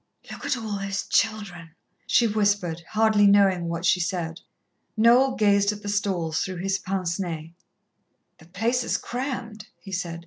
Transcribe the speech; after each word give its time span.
"Look 0.31 0.47
at 0.47 0.57
all 0.57 0.79
those 0.79 1.03
children!" 1.03 1.75
she 2.07 2.25
whispered, 2.25 2.81
hardly 2.93 3.27
knowing 3.27 3.69
what 3.69 3.85
she 3.85 3.99
said. 3.99 4.39
Noel 4.97 5.35
gazed 5.35 5.71
at 5.71 5.83
the 5.83 5.89
stalls 5.89 6.39
through 6.39 6.57
his 6.63 6.79
pince 6.79 7.19
nez. 7.19 7.49
"The 8.39 8.47
place 8.47 8.83
is 8.83 8.97
crammed," 8.97 9.67
he 9.79 9.91
said. 9.91 10.19